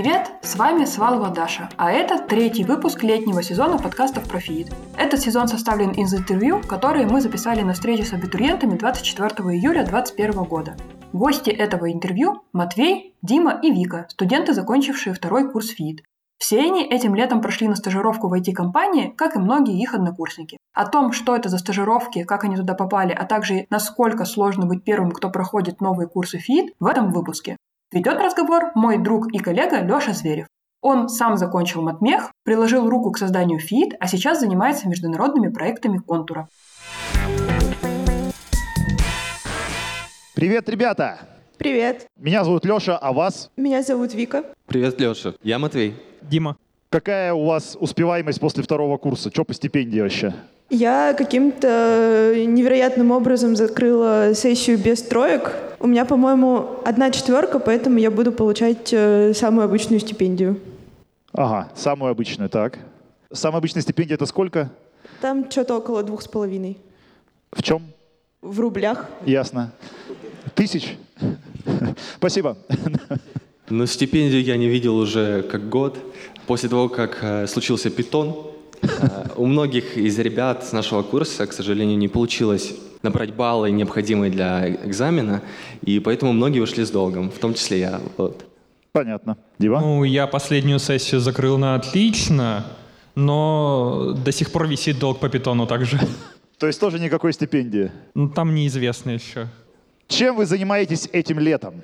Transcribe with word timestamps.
Привет, 0.00 0.30
с 0.42 0.54
вами 0.54 0.84
Свалова 0.84 1.30
Даша, 1.30 1.68
а 1.76 1.90
это 1.90 2.20
третий 2.20 2.62
выпуск 2.62 3.02
летнего 3.02 3.42
сезона 3.42 3.78
подкастов 3.78 4.28
про 4.28 4.38
ФИИД. 4.38 4.72
Этот 4.96 5.20
сезон 5.20 5.48
составлен 5.48 5.90
из 5.90 6.14
интервью, 6.14 6.60
которые 6.60 7.08
мы 7.08 7.20
записали 7.20 7.62
на 7.62 7.72
встрече 7.72 8.04
с 8.04 8.12
абитуриентами 8.12 8.78
24 8.78 9.28
июля 9.56 9.84
2021 9.84 10.44
года. 10.44 10.76
Гости 11.12 11.50
этого 11.50 11.92
интервью– 11.92 12.44
Матвей, 12.52 13.16
Дима 13.22 13.58
и 13.60 13.72
Вика, 13.72 14.06
студенты, 14.08 14.54
закончившие 14.54 15.14
второй 15.14 15.50
курс 15.50 15.70
ФИИД. 15.70 16.04
Все 16.38 16.60
они 16.60 16.84
этим 16.84 17.16
летом 17.16 17.40
прошли 17.40 17.66
на 17.66 17.74
стажировку 17.74 18.28
в 18.28 18.34
IT-компании, 18.34 19.12
как 19.16 19.34
и 19.34 19.40
многие 19.40 19.82
их 19.82 19.94
однокурсники. 19.94 20.58
О 20.74 20.86
том, 20.86 21.10
что 21.10 21.34
это 21.34 21.48
за 21.48 21.58
стажировки, 21.58 22.22
как 22.22 22.44
они 22.44 22.54
туда 22.54 22.74
попали, 22.74 23.12
а 23.12 23.24
также 23.24 23.66
насколько 23.68 24.26
сложно 24.26 24.64
быть 24.66 24.84
первым, 24.84 25.10
кто 25.10 25.28
проходит 25.28 25.80
новые 25.80 26.06
курсы 26.06 26.38
ФИИД, 26.38 26.74
в 26.78 26.86
этом 26.86 27.10
выпуске. 27.10 27.56
Ведет 27.90 28.20
разговор 28.20 28.70
мой 28.74 28.98
друг 28.98 29.32
и 29.32 29.38
коллега 29.38 29.80
Леша 29.80 30.12
Зверев. 30.12 30.46
Он 30.82 31.08
сам 31.08 31.38
закончил 31.38 31.80
матмех, 31.80 32.30
приложил 32.44 32.88
руку 32.88 33.10
к 33.10 33.18
созданию 33.18 33.58
ФИИД, 33.58 33.94
а 33.98 34.06
сейчас 34.06 34.40
занимается 34.40 34.88
международными 34.88 35.50
проектами 35.50 35.96
контура. 35.96 36.48
Привет, 40.34 40.68
ребята! 40.68 41.20
Привет. 41.56 42.06
Меня 42.16 42.44
зовут 42.44 42.66
Леша, 42.66 42.96
а 42.98 43.12
вас? 43.12 43.50
Меня 43.56 43.82
зовут 43.82 44.12
Вика. 44.12 44.44
Привет, 44.66 45.00
Леша. 45.00 45.34
Я 45.42 45.58
Матвей. 45.58 45.96
Дима. 46.20 46.56
Какая 46.90 47.34
у 47.34 47.44
вас 47.44 47.76
успеваемость 47.78 48.40
после 48.40 48.62
второго 48.62 48.96
курса? 48.96 49.30
Что 49.30 49.44
по 49.44 49.52
стипендии 49.52 50.00
вообще? 50.00 50.34
Я 50.70 51.14
каким-то 51.16 52.32
невероятным 52.34 53.10
образом 53.10 53.56
закрыла 53.56 54.32
сессию 54.34 54.78
без 54.78 55.02
троек. 55.02 55.52
У 55.80 55.86
меня, 55.86 56.06
по-моему, 56.06 56.80
одна 56.86 57.10
четверка, 57.10 57.58
поэтому 57.58 57.98
я 57.98 58.10
буду 58.10 58.32
получать 58.32 58.90
э, 58.92 59.34
самую 59.34 59.66
обычную 59.66 60.00
стипендию. 60.00 60.58
Ага, 61.32 61.70
самую 61.74 62.10
обычную, 62.10 62.48
так. 62.48 62.78
Самая 63.30 63.58
обычная 63.58 63.82
стипендия 63.82 64.14
это 64.14 64.24
сколько? 64.24 64.70
Там 65.20 65.50
что-то 65.50 65.76
около 65.76 66.02
двух 66.02 66.22
с 66.22 66.28
половиной. 66.28 66.78
В 67.52 67.62
чем? 67.62 67.82
В 68.40 68.60
рублях. 68.60 69.10
Ясно. 69.26 69.72
Тысяч? 70.54 70.96
Спасибо. 72.16 72.56
Но 73.68 73.84
стипендию 73.84 74.42
я 74.42 74.56
не 74.56 74.68
видел 74.68 74.96
уже 74.96 75.42
как 75.42 75.68
год. 75.68 75.98
После 76.48 76.70
того, 76.70 76.88
как 76.88 77.18
э, 77.20 77.46
случился 77.46 77.90
питон, 77.90 78.46
э, 78.80 78.86
у 79.36 79.44
многих 79.44 79.98
из 79.98 80.18
ребят 80.18 80.64
с 80.64 80.72
нашего 80.72 81.02
курса, 81.02 81.46
к 81.46 81.52
сожалению, 81.52 81.98
не 81.98 82.08
получилось 82.08 82.74
набрать 83.02 83.34
баллы, 83.34 83.70
необходимые 83.70 84.32
для 84.32 84.66
экзамена, 84.86 85.42
и 85.82 86.00
поэтому 86.00 86.32
многие 86.32 86.60
ушли 86.60 86.86
с 86.86 86.90
долгом, 86.90 87.30
в 87.30 87.38
том 87.38 87.52
числе 87.52 87.80
я. 87.80 88.00
Вот. 88.16 88.46
Понятно. 88.92 89.36
Дима? 89.58 89.80
Ну, 89.80 90.04
я 90.04 90.26
последнюю 90.26 90.78
сессию 90.78 91.20
закрыл 91.20 91.58
на 91.58 91.74
отлично, 91.74 92.64
но 93.14 94.14
до 94.24 94.32
сих 94.32 94.50
пор 94.50 94.68
висит 94.68 94.98
долг 94.98 95.20
по 95.20 95.28
питону 95.28 95.66
также. 95.66 96.00
То 96.58 96.66
есть 96.66 96.80
тоже 96.80 96.98
никакой 96.98 97.34
стипендии. 97.34 97.92
Ну, 98.14 98.30
там 98.30 98.54
неизвестно 98.54 99.10
еще. 99.10 99.48
Чем 100.06 100.36
вы 100.36 100.46
занимаетесь 100.46 101.10
этим 101.12 101.40
летом? 101.40 101.82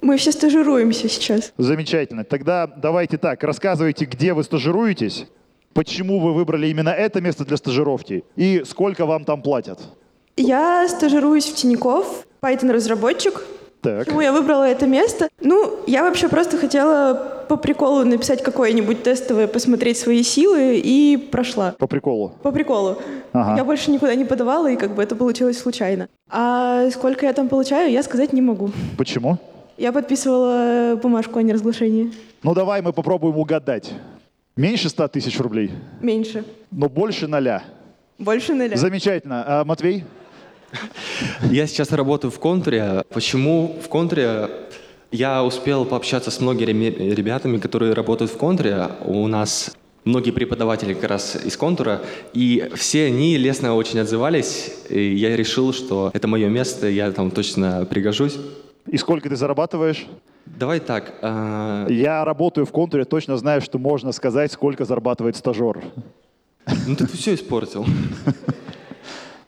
Мы 0.00 0.16
все 0.16 0.32
стажируемся 0.32 1.08
сейчас. 1.08 1.52
Замечательно. 1.58 2.24
Тогда 2.24 2.66
давайте 2.66 3.18
так, 3.18 3.42
рассказывайте, 3.42 4.04
где 4.04 4.32
вы 4.32 4.44
стажируетесь, 4.44 5.26
почему 5.74 6.20
вы 6.20 6.34
выбрали 6.34 6.68
именно 6.68 6.90
это 6.90 7.20
место 7.20 7.44
для 7.44 7.56
стажировки 7.56 8.24
и 8.36 8.62
сколько 8.64 9.06
вам 9.06 9.24
там 9.24 9.42
платят. 9.42 9.80
Я 10.36 10.86
стажируюсь 10.88 11.46
в 11.46 11.54
Тинькофф, 11.56 12.26
Python-разработчик. 12.40 13.42
Так. 13.80 14.06
Почему 14.06 14.20
я 14.20 14.32
выбрала 14.32 14.64
это 14.64 14.86
место? 14.86 15.28
Ну, 15.40 15.78
я 15.86 16.02
вообще 16.02 16.28
просто 16.28 16.58
хотела 16.58 17.44
по 17.48 17.56
приколу 17.56 18.04
написать 18.04 18.42
какое-нибудь 18.42 19.02
тестовое, 19.02 19.46
посмотреть 19.46 19.98
свои 19.98 20.22
силы 20.22 20.80
и 20.82 21.16
прошла. 21.16 21.74
По 21.78 21.86
приколу. 21.86 22.32
По 22.42 22.50
приколу. 22.50 22.98
Ага. 23.32 23.56
Я 23.56 23.64
больше 23.64 23.90
никуда 23.90 24.14
не 24.14 24.24
подавала, 24.24 24.68
и 24.70 24.76
как 24.76 24.94
бы 24.94 25.02
это 25.02 25.14
получилось 25.14 25.58
случайно. 25.58 26.08
А 26.28 26.90
сколько 26.90 27.26
я 27.26 27.32
там 27.32 27.48
получаю, 27.48 27.90
я 27.90 28.02
сказать 28.02 28.32
не 28.32 28.42
могу. 28.42 28.70
Почему? 28.96 29.38
Я 29.78 29.92
подписывала 29.92 30.98
бумажку 31.00 31.38
о 31.38 31.42
неразглашении. 31.42 32.12
Ну 32.42 32.52
давай 32.52 32.82
мы 32.82 32.92
попробуем 32.92 33.36
угадать. 33.38 33.92
Меньше 34.56 34.88
100 34.88 35.08
тысяч 35.08 35.38
рублей, 35.38 35.70
Меньше. 36.00 36.44
но 36.72 36.88
больше 36.88 37.28
ноля. 37.28 37.62
Больше 38.18 38.54
нуля. 38.54 38.76
Замечательно. 38.76 39.44
А, 39.46 39.64
Матвей? 39.64 40.04
Я 41.42 41.68
сейчас 41.68 41.92
работаю 41.92 42.32
в 42.32 42.40
контуре. 42.40 43.04
Почему 43.10 43.76
в 43.80 43.88
контуре? 43.88 44.50
Я 45.12 45.44
успел 45.44 45.84
пообщаться 45.84 46.32
с 46.32 46.40
многими 46.40 46.86
ребятами, 46.86 47.58
которые 47.58 47.92
работают 47.92 48.32
в 48.32 48.36
контуре. 48.36 48.88
У 49.04 49.28
нас 49.28 49.76
многие 50.04 50.32
преподаватели 50.32 50.92
как 50.92 51.08
раз 51.08 51.36
из 51.36 51.56
контура, 51.56 52.02
и 52.34 52.68
все 52.74 53.06
они 53.06 53.36
лестно 53.36 53.76
очень 53.76 54.00
отзывались, 54.00 54.72
и 54.88 55.14
я 55.14 55.36
решил, 55.36 55.72
что 55.72 56.10
это 56.14 56.26
мое 56.26 56.48
место, 56.48 56.88
я 56.88 57.12
там 57.12 57.30
точно 57.30 57.86
пригожусь. 57.88 58.38
И 58.90 58.96
сколько 58.96 59.28
ты 59.28 59.36
зарабатываешь? 59.36 60.06
Давай 60.46 60.80
так, 60.80 61.14
а, 61.22 61.86
Я 61.88 62.24
работаю 62.24 62.64
в 62.64 62.72
контуре, 62.72 63.04
точно 63.04 63.36
знаю, 63.36 63.60
что 63.60 63.78
можно 63.78 64.12
сказать, 64.12 64.50
сколько 64.50 64.84
зарабатывает 64.84 65.36
стажер. 65.36 65.82
ну 66.86 66.96
ты 66.96 67.06
все 67.06 67.34
испортил. 67.34 67.84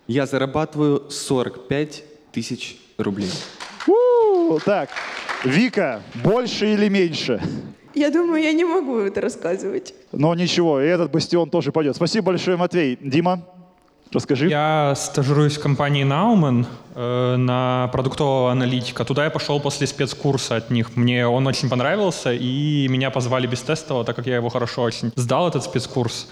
Я 0.06 0.26
зарабатываю 0.26 1.10
45 1.10 2.04
тысяч 2.32 2.78
рублей. 2.98 3.30
Так, 4.64 4.90
Вика, 5.44 6.02
больше 6.22 6.72
или 6.74 6.88
меньше? 6.88 7.40
Я 7.94 8.10
думаю, 8.10 8.42
я 8.42 8.52
не 8.52 8.64
могу 8.64 8.98
это 8.98 9.20
рассказывать. 9.20 9.94
Но 10.12 10.34
ничего, 10.34 10.80
и 10.80 10.86
этот 10.86 11.10
бастион 11.10 11.50
тоже 11.50 11.72
пойдет. 11.72 11.96
Спасибо 11.96 12.26
большое, 12.26 12.56
Матвей. 12.56 12.98
Дима, 13.00 13.44
расскажи. 14.12 14.48
Я 14.48 14.94
стажируюсь 14.96 15.56
в 15.56 15.60
компании 15.60 16.04
Nauman 16.04 16.66
э, 16.94 17.36
на 17.36 17.88
продуктового 17.92 18.50
аналитика. 18.52 19.04
Туда 19.04 19.24
я 19.24 19.30
пошел 19.30 19.60
после 19.60 19.86
спецкурса 19.86 20.56
от 20.56 20.70
них. 20.70 20.96
Мне 20.96 21.26
он 21.26 21.46
очень 21.46 21.68
понравился, 21.68 22.32
и 22.32 22.88
меня 22.88 23.10
позвали 23.10 23.46
без 23.46 23.60
тестового, 23.62 24.04
так 24.04 24.16
как 24.16 24.26
я 24.26 24.36
его 24.36 24.48
хорошо 24.48 24.82
очень 24.82 25.12
сдал, 25.16 25.48
этот 25.48 25.64
спецкурс. 25.64 26.28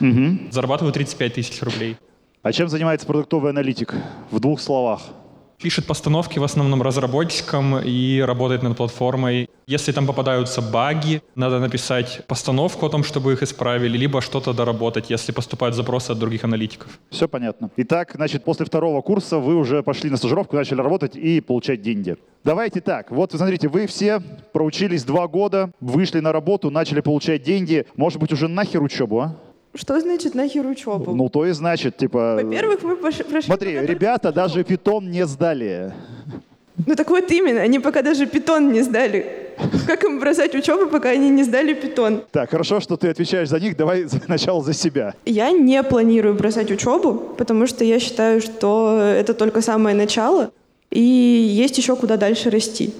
Зарабатываю 0.50 0.92
35 0.92 1.34
тысяч 1.34 1.62
рублей. 1.62 1.96
А 2.42 2.52
чем 2.52 2.68
занимается 2.68 3.06
продуктовый 3.06 3.50
аналитик? 3.50 3.94
В 4.30 4.40
двух 4.40 4.60
словах. 4.60 5.02
Пишет 5.60 5.86
постановки 5.86 6.38
в 6.38 6.44
основном 6.44 6.82
разработчикам 6.82 7.80
и 7.80 8.20
работает 8.20 8.62
над 8.62 8.76
платформой. 8.76 9.50
Если 9.66 9.90
там 9.90 10.06
попадаются 10.06 10.62
баги, 10.62 11.20
надо 11.34 11.58
написать 11.58 12.20
постановку 12.28 12.86
о 12.86 12.88
том, 12.88 13.02
чтобы 13.02 13.32
их 13.32 13.42
исправили, 13.42 13.98
либо 13.98 14.20
что-то 14.20 14.52
доработать, 14.52 15.10
если 15.10 15.32
поступают 15.32 15.74
запросы 15.74 16.12
от 16.12 16.18
других 16.20 16.44
аналитиков. 16.44 17.00
Все 17.10 17.26
понятно. 17.26 17.70
Итак, 17.76 18.12
значит, 18.14 18.44
после 18.44 18.66
второго 18.66 19.02
курса 19.02 19.38
вы 19.38 19.56
уже 19.56 19.82
пошли 19.82 20.10
на 20.10 20.16
стажировку, 20.16 20.54
начали 20.54 20.80
работать 20.80 21.16
и 21.16 21.40
получать 21.40 21.82
деньги. 21.82 22.16
Давайте 22.44 22.80
так. 22.80 23.10
Вот, 23.10 23.32
смотрите, 23.32 23.66
вы 23.66 23.88
все 23.88 24.22
проучились 24.52 25.02
два 25.02 25.26
года, 25.26 25.72
вышли 25.80 26.20
на 26.20 26.32
работу, 26.32 26.70
начали 26.70 27.00
получать 27.00 27.42
деньги. 27.42 27.84
Может 27.96 28.20
быть, 28.20 28.32
уже 28.32 28.46
нахер 28.46 28.80
учебу, 28.80 29.20
а? 29.20 29.36
Что 29.74 30.00
значит 30.00 30.34
нахер 30.34 30.66
учебу? 30.66 31.14
Ну, 31.14 31.28
то 31.28 31.44
и 31.46 31.52
значит, 31.52 31.96
типа... 31.96 32.40
Во-первых, 32.42 32.82
мы 32.82 32.94
пош- 32.94 33.24
прошли... 33.24 33.42
Смотри, 33.46 33.74
пока 33.76 33.86
ребята 33.86 34.32
даже 34.32 34.64
питон 34.64 35.10
не 35.10 35.26
сдали. 35.26 35.92
Ну 36.86 36.94
так 36.94 37.10
вот 37.10 37.30
именно, 37.30 37.60
они 37.60 37.78
пока 37.80 38.02
даже 38.02 38.26
питон 38.26 38.72
не 38.72 38.82
сдали. 38.82 39.48
Как 39.86 40.04
им 40.04 40.20
бросать 40.20 40.54
учебу, 40.54 40.86
пока 40.88 41.10
они 41.10 41.28
не 41.28 41.42
сдали 41.42 41.74
питон? 41.74 42.22
Так, 42.30 42.50
хорошо, 42.50 42.80
что 42.80 42.96
ты 42.96 43.08
отвечаешь 43.08 43.48
за 43.48 43.58
них. 43.58 43.76
Давай 43.76 44.08
сначала 44.24 44.62
за 44.62 44.72
себя. 44.72 45.14
Я 45.26 45.50
не 45.50 45.82
планирую 45.82 46.34
бросать 46.34 46.70
учебу, 46.70 47.14
потому 47.36 47.66
что 47.66 47.84
я 47.84 47.98
считаю, 47.98 48.40
что 48.40 48.98
это 49.00 49.34
только 49.34 49.60
самое 49.60 49.96
начало, 49.96 50.50
и 50.90 51.00
есть 51.00 51.76
еще 51.78 51.96
куда 51.96 52.16
дальше 52.16 52.50
расти. 52.50 52.94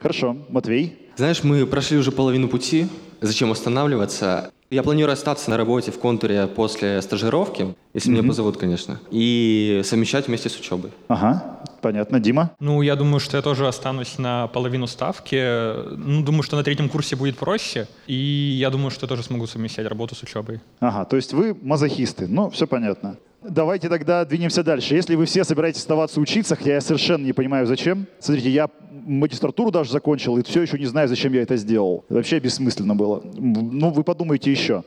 Хорошо. 0.00 0.36
Матвей? 0.48 0.96
Знаешь, 1.16 1.42
мы 1.42 1.66
прошли 1.66 1.98
уже 1.98 2.12
половину 2.12 2.48
пути. 2.48 2.86
Зачем 3.20 3.50
останавливаться? 3.50 4.52
Я 4.70 4.82
планирую 4.82 5.14
остаться 5.14 5.48
на 5.48 5.56
работе 5.56 5.90
в 5.90 5.98
контуре 5.98 6.46
после 6.46 7.00
стажировки, 7.00 7.74
если 7.94 8.10
меня 8.10 8.22
позовут, 8.22 8.58
конечно, 8.58 9.00
и 9.10 9.80
совмещать 9.82 10.28
вместе 10.28 10.50
с 10.50 10.60
учебой. 10.60 10.90
Ага, 11.08 11.60
понятно. 11.80 12.20
Дима? 12.20 12.50
Ну, 12.60 12.82
я 12.82 12.94
думаю, 12.94 13.18
что 13.18 13.38
я 13.38 13.42
тоже 13.42 13.66
останусь 13.66 14.18
на 14.18 14.46
половину 14.48 14.86
ставки. 14.86 15.96
Ну, 15.96 16.22
думаю, 16.22 16.42
что 16.42 16.56
на 16.56 16.64
третьем 16.64 16.90
курсе 16.90 17.16
будет 17.16 17.38
проще. 17.38 17.88
И 18.06 18.14
я 18.60 18.68
думаю, 18.68 18.90
что 18.90 19.06
я 19.06 19.08
тоже 19.08 19.22
смогу 19.22 19.46
совмещать 19.46 19.86
работу 19.86 20.14
с 20.14 20.22
учебой. 20.22 20.60
Ага, 20.80 21.06
то 21.06 21.16
есть 21.16 21.32
вы 21.32 21.56
мазохисты. 21.62 22.26
Ну, 22.28 22.50
все 22.50 22.66
понятно. 22.66 23.16
Давайте 23.42 23.88
тогда 23.88 24.24
двинемся 24.24 24.62
дальше. 24.64 24.94
Если 24.96 25.14
вы 25.14 25.24
все 25.24 25.44
собираетесь 25.44 25.78
оставаться 25.80 26.20
учиться, 26.20 26.56
хотя 26.56 26.74
я 26.74 26.80
совершенно 26.80 27.24
не 27.24 27.32
понимаю, 27.32 27.66
зачем. 27.66 28.06
Смотрите, 28.18 28.50
я 28.50 28.68
магистратуру 29.08 29.70
даже 29.70 29.90
закончил, 29.90 30.38
и 30.38 30.42
все 30.42 30.62
еще 30.62 30.78
не 30.78 30.86
знаю, 30.86 31.08
зачем 31.08 31.32
я 31.32 31.42
это 31.42 31.56
сделал. 31.56 32.04
Вообще 32.08 32.38
бессмысленно 32.38 32.94
было. 32.94 33.22
Ну, 33.36 33.90
вы 33.90 34.04
подумайте 34.04 34.50
еще. 34.50 34.84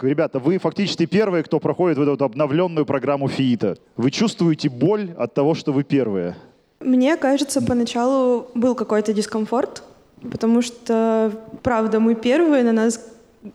Ребята, 0.00 0.38
вы 0.38 0.58
фактически 0.58 1.06
первые, 1.06 1.44
кто 1.44 1.60
проходит 1.60 1.98
вот 1.98 2.08
эту 2.08 2.24
обновленную 2.24 2.84
программу 2.84 3.28
ФИИТа. 3.28 3.78
Вы 3.96 4.10
чувствуете 4.10 4.68
боль 4.68 5.10
от 5.16 5.34
того, 5.34 5.54
что 5.54 5.72
вы 5.72 5.84
первые? 5.84 6.36
Мне 6.80 7.16
кажется, 7.16 7.62
поначалу 7.62 8.48
был 8.54 8.74
какой-то 8.74 9.12
дискомфорт, 9.12 9.82
потому 10.30 10.62
что, 10.62 11.32
правда, 11.62 12.00
мы 12.00 12.14
первые, 12.14 12.64
на 12.64 12.72
нас 12.72 13.00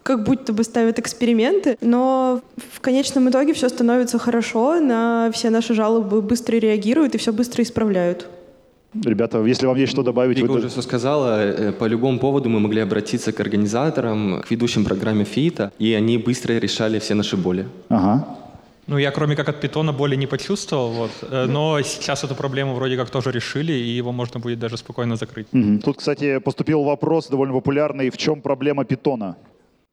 как 0.04 0.24
будто 0.24 0.54
бы 0.54 0.63
ставят 0.63 1.00
эксперименты, 1.00 1.77
но 1.81 2.42
в 2.57 2.80
конечном 2.80 3.30
итоге 3.30 3.54
все 3.54 3.69
становится 3.69 4.19
хорошо, 4.19 4.80
на 4.80 5.31
все 5.33 5.50
наши 5.50 5.74
жалобы 5.74 6.21
быстро 6.21 6.57
реагируют 6.57 7.16
и 7.16 7.18
все 7.18 7.33
быстро 7.33 7.63
исправляют. 7.63 8.27
Ребята, 9.06 9.44
если 9.45 9.68
вам 9.68 9.77
есть 9.77 9.91
что 9.91 10.03
добавить... 10.03 10.38
Вика 10.38 10.51
вы- 10.51 10.57
уже 10.59 10.68
все 10.69 10.81
сказала. 10.81 11.39
Э, 11.41 11.71
По 11.71 11.86
любому 11.86 12.19
поводу 12.19 12.50
мы 12.50 12.59
могли 12.59 12.81
обратиться 12.81 13.31
к 13.31 13.39
организаторам, 13.39 14.41
к 14.41 14.51
ведущим 14.51 14.83
программе 14.83 15.25
ФИИТа, 15.25 15.71
и 15.80 15.94
они 15.94 16.18
быстро 16.18 16.53
решали 16.59 16.97
все 17.00 17.13
наши 17.13 17.38
боли. 17.38 17.65
Ага. 17.89 18.25
Ну, 18.88 18.97
я 18.97 19.12
кроме 19.12 19.36
как 19.36 19.50
от 19.50 19.62
питона 19.62 19.94
боли 19.94 20.15
не 20.15 20.25
почувствовал, 20.27 20.89
вот. 20.89 21.12
Э, 21.31 21.45
Но 21.47 21.81
сейчас 21.83 22.24
эту 22.24 22.33
проблему 22.36 22.74
вроде 22.74 22.97
как 22.97 23.09
тоже 23.12 23.31
решили, 23.31 23.74
и 23.74 23.97
его 24.00 24.12
можно 24.12 24.39
будет 24.39 24.57
даже 24.59 24.77
спокойно 24.77 25.15
закрыть. 25.15 25.47
Мгм. 25.51 25.80
Тут, 25.80 25.97
кстати, 25.97 26.39
поступил 26.39 26.83
вопрос 26.83 27.27
довольно 27.30 27.53
популярный. 27.53 28.09
В 28.09 28.18
чем 28.18 28.42
проблема 28.42 28.85
питона? 28.85 29.35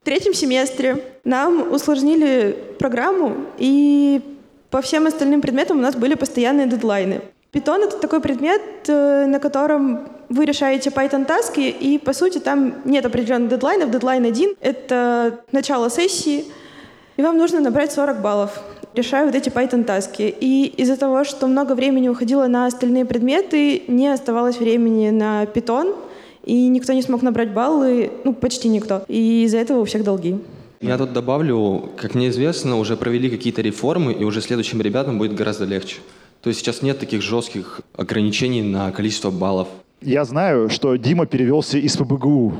В 0.00 0.04
третьем 0.04 0.32
семестре 0.34 0.96
нам 1.24 1.70
усложнили 1.72 2.56
программу, 2.78 3.32
и 3.58 4.20
по 4.70 4.80
всем 4.80 5.06
остальным 5.06 5.40
предметам 5.42 5.78
у 5.78 5.82
нас 5.82 5.94
были 5.96 6.14
постоянные 6.14 6.66
дедлайны. 6.66 7.20
Python— 7.56 7.84
это 7.84 7.96
такой 7.96 8.20
предмет, 8.20 8.60
э, 8.88 9.26
на 9.26 9.38
котором 9.38 10.00
вы 10.28 10.44
решаете 10.44 10.90
Python-таски, 10.90 11.70
и, 11.70 11.98
по 11.98 12.12
сути, 12.12 12.38
там 12.38 12.74
нет 12.84 13.06
определенных 13.06 13.48
дедлайнов. 13.48 13.90
Дедлайн 13.90 14.24
один— 14.26 14.54
это 14.60 15.40
начало 15.52 15.88
сессии, 15.88 16.44
и 17.16 17.22
вам 17.22 17.38
нужно 17.38 17.60
набрать 17.60 17.92
40 17.92 18.20
баллов, 18.20 18.60
решая 18.94 19.24
вот 19.24 19.34
эти 19.34 19.48
Python-таски. 19.48 20.34
И 20.38 20.66
из-за 20.76 20.96
того, 20.98 21.24
что 21.24 21.46
много 21.46 21.74
времени 21.74 22.08
уходило 22.08 22.46
на 22.46 22.66
остальные 22.66 23.06
предметы, 23.06 23.84
не 23.88 24.08
оставалось 24.08 24.58
времени 24.58 25.08
на 25.08 25.44
Python, 25.44 25.94
и 26.44 26.68
никто 26.68 26.92
не 26.92 27.02
смог 27.02 27.22
набрать 27.22 27.52
баллы, 27.52 28.10
ну, 28.24 28.34
почти 28.34 28.68
никто. 28.68 29.02
И 29.08 29.44
из-за 29.44 29.56
этого 29.56 29.80
у 29.80 29.84
всех 29.84 30.04
долги. 30.04 30.36
Я 30.82 30.98
тут 30.98 31.14
добавлю, 31.14 31.88
как 31.96 32.14
мне 32.14 32.28
известно, 32.28 32.78
уже 32.78 32.96
провели 32.96 33.30
какие-то 33.30 33.62
реформы, 33.62 34.12
и 34.12 34.24
уже 34.24 34.42
следующим 34.42 34.82
ребятам 34.82 35.16
будет 35.16 35.34
гораздо 35.34 35.64
легче. 35.64 35.96
То 36.46 36.50
есть 36.50 36.60
сейчас 36.60 36.80
нет 36.80 37.00
таких 37.00 37.22
жестких 37.22 37.80
ограничений 37.96 38.62
на 38.62 38.92
количество 38.92 39.32
баллов. 39.32 39.66
Я 40.00 40.24
знаю, 40.24 40.70
что 40.70 40.94
Дима 40.94 41.26
перевелся 41.26 41.76
из 41.76 41.96
ПБГУ. 41.96 42.54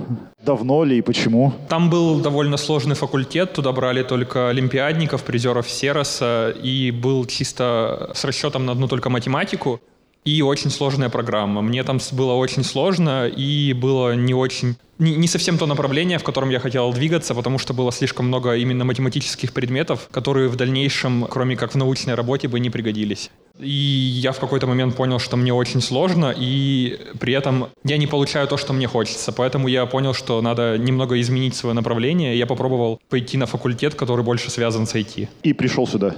Давно 0.44 0.82
ли 0.82 0.98
и 0.98 1.02
почему? 1.02 1.52
Там 1.68 1.88
был 1.88 2.18
довольно 2.18 2.56
сложный 2.56 2.96
факультет, 2.96 3.52
туда 3.52 3.70
брали 3.70 4.02
только 4.02 4.48
олимпиадников, 4.48 5.22
призеров 5.22 5.70
Сероса, 5.70 6.52
и 6.64 6.90
был 6.90 7.26
чисто 7.26 8.10
с 8.12 8.24
расчетом 8.24 8.66
на 8.66 8.72
одну 8.72 8.88
только 8.88 9.08
математику. 9.08 9.80
И 10.24 10.42
очень 10.42 10.70
сложная 10.70 11.08
программа. 11.08 11.62
Мне 11.62 11.84
там 11.84 12.00
было 12.10 12.32
очень 12.32 12.64
сложно, 12.64 13.28
и 13.28 13.72
было 13.72 14.16
не 14.16 14.34
очень... 14.34 14.74
Не, 14.98 15.14
не 15.14 15.28
совсем 15.28 15.58
то 15.58 15.66
направление, 15.66 16.18
в 16.18 16.24
котором 16.24 16.50
я 16.50 16.58
хотел 16.58 16.92
двигаться, 16.92 17.36
потому 17.36 17.58
что 17.58 17.72
было 17.72 17.92
слишком 17.92 18.26
много 18.26 18.56
именно 18.56 18.84
математических 18.84 19.52
предметов, 19.52 20.08
которые 20.10 20.48
в 20.48 20.56
дальнейшем, 20.56 21.28
кроме 21.30 21.54
как 21.54 21.74
в 21.74 21.76
научной 21.76 22.16
работе, 22.16 22.48
бы 22.48 22.58
не 22.58 22.70
пригодились. 22.70 23.30
И 23.58 23.68
я 23.68 24.32
в 24.32 24.38
какой-то 24.38 24.66
момент 24.66 24.96
понял, 24.96 25.18
что 25.18 25.36
мне 25.36 25.52
очень 25.52 25.80
сложно, 25.80 26.34
и 26.36 26.98
при 27.18 27.32
этом 27.32 27.68
я 27.84 27.96
не 27.96 28.06
получаю 28.06 28.46
то, 28.48 28.56
что 28.56 28.72
мне 28.72 28.86
хочется. 28.86 29.32
Поэтому 29.32 29.68
я 29.68 29.86
понял, 29.86 30.14
что 30.14 30.42
надо 30.42 30.76
немного 30.78 31.20
изменить 31.20 31.54
свое 31.54 31.74
направление. 31.74 32.38
Я 32.38 32.46
попробовал 32.46 33.00
пойти 33.08 33.38
на 33.38 33.46
факультет, 33.46 33.94
который 33.94 34.24
больше 34.24 34.50
связан 34.50 34.86
с 34.86 34.94
IT. 34.94 35.28
И 35.42 35.52
пришел 35.52 35.86
сюда. 35.86 36.16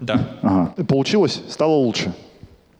Да. 0.00 0.38
Ага. 0.42 0.84
Получилось? 0.84 1.42
Стало 1.48 1.72
лучше. 1.72 2.14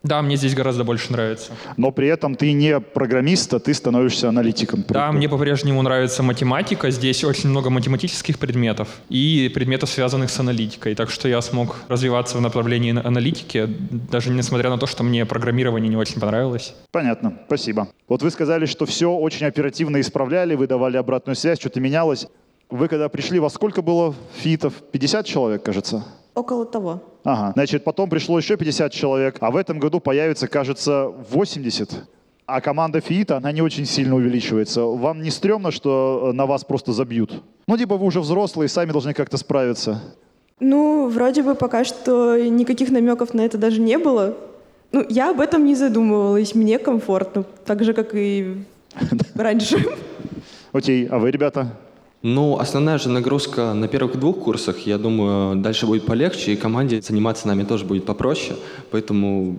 Да, 0.02 0.22
мне 0.22 0.36
здесь 0.36 0.54
гораздо 0.54 0.82
больше 0.82 1.12
нравится. 1.12 1.52
Но 1.76 1.90
при 1.92 2.08
этом 2.08 2.34
ты 2.34 2.52
не 2.52 2.80
программист, 2.80 3.52
а 3.52 3.58
ты 3.60 3.74
становишься 3.74 4.28
аналитиком. 4.30 4.82
Да, 4.88 5.12
мне 5.12 5.28
по-прежнему 5.28 5.82
нравится 5.82 6.22
математика. 6.22 6.90
Здесь 6.90 7.22
очень 7.22 7.50
много 7.50 7.68
математических 7.68 8.38
предметов 8.38 8.88
и 9.10 9.50
предметов, 9.54 9.90
связанных 9.90 10.30
с 10.30 10.40
аналитикой. 10.40 10.94
Так 10.94 11.10
что 11.10 11.28
я 11.28 11.42
смог 11.42 11.76
развиваться 11.88 12.38
в 12.38 12.40
направлении 12.40 12.92
на- 12.92 13.06
аналитики, 13.06 13.66
даже 14.10 14.30
несмотря 14.30 14.70
на 14.70 14.78
то, 14.78 14.86
что 14.86 15.02
мне 15.04 15.26
программирование 15.26 15.90
не 15.90 15.96
очень 15.96 16.18
понравилось. 16.20 16.74
Понятно, 16.92 17.38
спасибо. 17.46 17.88
Вот 18.08 18.22
вы 18.22 18.30
сказали, 18.30 18.64
что 18.64 18.86
все 18.86 19.12
очень 19.12 19.44
оперативно 19.46 20.00
исправляли, 20.00 20.54
вы 20.54 20.66
давали 20.66 20.96
обратную 20.96 21.36
связь, 21.36 21.58
что-то 21.60 21.78
менялось. 21.80 22.26
Вы 22.70 22.88
когда 22.88 23.08
пришли, 23.10 23.38
во 23.38 23.50
сколько 23.50 23.82
было 23.82 24.14
фитов? 24.36 24.72
50 24.92 25.26
человек, 25.26 25.62
кажется? 25.62 26.04
Около 26.34 26.64
того. 26.64 27.02
Ага. 27.24 27.52
Значит, 27.54 27.84
потом 27.84 28.08
пришло 28.08 28.38
еще 28.38 28.56
50 28.56 28.92
человек, 28.92 29.36
а 29.40 29.50
в 29.50 29.56
этом 29.56 29.78
году 29.78 30.00
появится, 30.00 30.48
кажется, 30.48 31.08
80. 31.30 32.04
А 32.46 32.60
команда 32.60 33.00
ФИИТа, 33.00 33.36
она 33.36 33.52
не 33.52 33.62
очень 33.62 33.86
сильно 33.86 34.16
увеличивается. 34.16 34.82
Вам 34.82 35.22
не 35.22 35.30
стрёмно, 35.30 35.70
что 35.70 36.30
э, 36.30 36.32
на 36.32 36.46
вас 36.46 36.64
просто 36.64 36.92
забьют? 36.92 37.42
Ну, 37.68 37.76
типа 37.76 37.96
вы 37.96 38.06
уже 38.06 38.20
взрослые, 38.20 38.68
сами 38.68 38.90
должны 38.90 39.14
как-то 39.14 39.36
справиться. 39.36 40.02
Ну, 40.58 41.08
вроде 41.08 41.42
бы 41.42 41.54
пока 41.54 41.84
что 41.84 42.36
никаких 42.38 42.90
намеков 42.90 43.34
на 43.34 43.42
это 43.42 43.56
даже 43.56 43.80
не 43.80 43.98
было. 43.98 44.36
Ну, 44.92 45.06
я 45.08 45.30
об 45.30 45.40
этом 45.40 45.64
не 45.64 45.76
задумывалась, 45.76 46.54
мне 46.54 46.78
комфортно, 46.78 47.44
так 47.64 47.84
же, 47.84 47.94
как 47.94 48.14
и 48.14 48.64
раньше. 49.34 49.76
Окей, 50.72 51.06
а 51.06 51.18
вы, 51.18 51.30
ребята? 51.30 51.76
Ну, 52.22 52.58
основная 52.58 52.98
же 52.98 53.08
нагрузка 53.08 53.72
на 53.72 53.88
первых 53.88 54.18
двух 54.18 54.40
курсах, 54.40 54.80
я 54.80 54.98
думаю, 54.98 55.56
дальше 55.56 55.86
будет 55.86 56.04
полегче, 56.04 56.52
и 56.52 56.56
команде 56.56 57.00
заниматься 57.00 57.48
нами 57.48 57.64
тоже 57.64 57.86
будет 57.86 58.04
попроще, 58.04 58.56
поэтому 58.90 59.58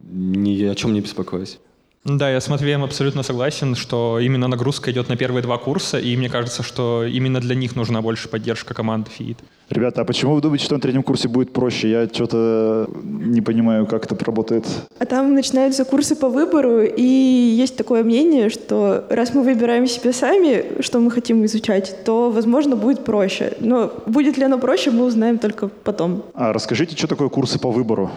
ни 0.00 0.62
о 0.64 0.74
чем 0.76 0.92
не 0.92 1.00
беспокоюсь. 1.00 1.58
Да, 2.04 2.30
я 2.30 2.40
с 2.40 2.48
Матвеем 2.48 2.84
абсолютно 2.84 3.24
согласен, 3.24 3.74
что 3.74 4.20
именно 4.20 4.46
нагрузка 4.46 4.92
идет 4.92 5.08
на 5.08 5.16
первые 5.16 5.42
два 5.42 5.58
курса, 5.58 5.98
и 5.98 6.16
мне 6.16 6.30
кажется, 6.30 6.62
что 6.62 7.04
именно 7.04 7.40
для 7.40 7.56
них 7.56 7.74
нужна 7.74 8.00
больше 8.00 8.28
поддержка 8.28 8.74
команды 8.74 9.10
ФИИТ. 9.10 9.38
Ребята, 9.70 10.00
а 10.00 10.04
почему 10.04 10.34
вы 10.34 10.40
думаете, 10.40 10.64
что 10.64 10.76
на 10.76 10.80
третьем 10.80 11.02
курсе 11.02 11.28
будет 11.28 11.52
проще? 11.52 11.90
Я 11.90 12.08
что-то 12.08 12.88
не 13.02 13.42
понимаю, 13.42 13.86
как 13.86 14.10
это 14.10 14.24
работает. 14.24 14.66
А 14.98 15.04
там 15.04 15.34
начинаются 15.34 15.84
курсы 15.84 16.16
по 16.16 16.28
выбору, 16.28 16.82
и 16.82 17.02
есть 17.02 17.76
такое 17.76 18.02
мнение, 18.02 18.48
что 18.48 19.04
раз 19.10 19.34
мы 19.34 19.42
выбираем 19.42 19.86
себе 19.86 20.12
сами, 20.12 20.80
что 20.82 21.00
мы 21.00 21.10
хотим 21.10 21.44
изучать, 21.44 21.96
то, 22.04 22.30
возможно, 22.30 22.76
будет 22.76 23.04
проще. 23.04 23.52
Но 23.60 23.92
будет 24.06 24.38
ли 24.38 24.44
оно 24.44 24.58
проще, 24.58 24.90
мы 24.90 25.04
узнаем 25.04 25.38
только 25.38 25.68
потом. 25.68 26.22
А 26.32 26.52
расскажите, 26.52 26.96
что 26.96 27.06
такое 27.06 27.28
курсы 27.28 27.58
по 27.58 27.70
выбору? 27.70 28.10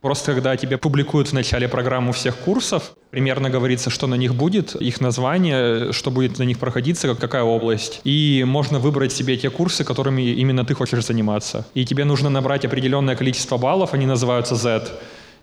Просто 0.00 0.32
когда 0.32 0.56
тебе 0.56 0.78
публикуют 0.78 1.28
в 1.28 1.34
начале 1.34 1.68
программу 1.68 2.12
всех 2.12 2.36
курсов, 2.36 2.92
примерно 3.10 3.50
говорится, 3.50 3.90
что 3.90 4.06
на 4.06 4.14
них 4.14 4.34
будет, 4.34 4.74
их 4.74 5.00
название, 5.00 5.92
что 5.92 6.10
будет 6.10 6.38
на 6.38 6.44
них 6.44 6.58
проходиться, 6.58 7.08
как- 7.08 7.18
какая 7.18 7.42
область. 7.42 8.00
И 8.04 8.42
можно 8.46 8.78
выбрать 8.78 9.12
себе 9.12 9.36
те 9.36 9.50
курсы, 9.50 9.84
которыми 9.84 10.22
именно 10.22 10.64
ты 10.64 10.74
хочешь 10.74 11.04
заниматься. 11.04 11.66
И 11.74 11.84
тебе 11.84 12.04
нужно 12.04 12.30
набрать 12.30 12.64
определенное 12.64 13.14
количество 13.14 13.58
баллов, 13.58 13.92
они 13.92 14.06
называются 14.06 14.54
Z. 14.54 14.88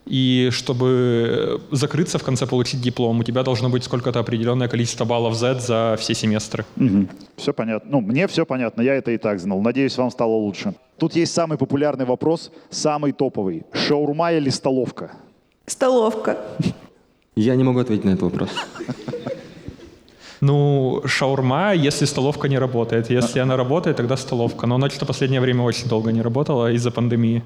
И 0.08 0.50
чтобы 0.52 1.62
закрыться 1.72 2.18
в 2.18 2.24
конце 2.24 2.46
получить 2.48 2.82
диплом, 2.82 3.20
у 3.20 3.24
тебя 3.24 3.44
должно 3.44 3.70
быть 3.70 3.84
сколько-то 3.84 4.20
определенное 4.20 4.68
количество 4.68 5.06
баллов 5.06 5.36
Z 5.36 5.60
за 5.60 5.96
все 6.00 6.14
семестры. 6.14 6.66
Все 7.36 7.54
понятно. 7.54 7.92
Ну, 7.92 8.02
мне 8.02 8.28
все 8.28 8.46
понятно, 8.46 8.82
я 8.82 8.96
это 8.96 9.12
и 9.12 9.18
так 9.18 9.40
знал. 9.40 9.62
Надеюсь, 9.62 9.98
вам 9.98 10.12
стало 10.12 10.32
лучше. 10.32 10.74
Тут 10.98 11.16
есть 11.16 11.34
самый 11.34 11.58
популярный 11.58 12.06
вопрос, 12.06 12.52
самый 12.70 13.12
топовый. 13.12 13.64
Шаурма 13.74 14.32
или 14.32 14.50
столовка? 14.50 15.12
Столовка. 15.66 16.38
Я 17.36 17.56
не 17.56 17.64
могу 17.64 17.80
ответить 17.80 18.06
на 18.06 18.12
этот 18.12 18.24
вопрос. 18.24 18.50
Ну, 20.40 21.02
шаурма, 21.06 21.74
если 21.74 22.06
столовка 22.06 22.48
не 22.48 22.60
работает. 22.60 23.10
Если 23.10 23.40
она 23.40 23.58
работает, 23.58 23.98
тогда 23.98 24.18
столовка. 24.18 24.68
Но 24.68 24.76
она 24.76 24.90
что-то 24.90 25.06
последнее 25.06 25.42
время 25.42 25.64
очень 25.64 25.90
долго 25.90 26.12
не 26.12 26.22
работала 26.22 26.72
из-за 26.72 26.92
пандемии. 26.92 27.44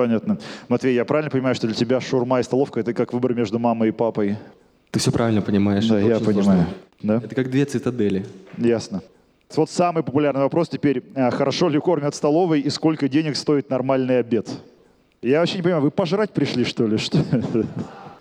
Понятно. 0.00 0.38
Матвей, 0.68 0.94
я 0.94 1.04
правильно 1.04 1.30
понимаю, 1.30 1.54
что 1.54 1.66
для 1.66 1.76
тебя 1.76 2.00
шаурма 2.00 2.40
и 2.40 2.42
столовка— 2.42 2.80
это 2.80 2.94
как 2.94 3.12
выбор 3.12 3.34
между 3.34 3.58
мамой 3.58 3.90
и 3.90 3.92
папой? 3.92 4.36
Ты 4.90 4.98
все 4.98 5.12
правильно 5.12 5.42
понимаешь. 5.42 5.86
Да, 5.86 6.00
это 6.00 6.08
я 6.08 6.18
понимаю. 6.20 6.44
сложно. 6.44 6.66
Да? 7.02 7.16
Это 7.22 7.34
как 7.34 7.50
две 7.50 7.64
цитадели. 7.66 8.24
Ясно. 8.56 9.02
Вот 9.56 9.68
самый 9.68 10.02
популярный 10.02 10.42
вопрос 10.42 10.68
теперь. 10.70 11.02
А, 11.14 11.30
Хорошо 11.30 11.68
ли 11.68 11.78
кормят 11.78 12.14
столовой 12.14 12.60
и 12.60 12.70
сколько 12.70 13.08
денег 13.08 13.36
стоит 13.36 13.68
нормальный 13.68 14.18
обед? 14.20 14.48
Я 15.20 15.40
вообще 15.40 15.56
не 15.58 15.62
понимаю, 15.62 15.82
вы 15.82 15.90
пожрать 15.90 16.30
пришли, 16.32 16.64
что 16.64 16.86
ли? 16.86 16.96
Что? 16.96 17.18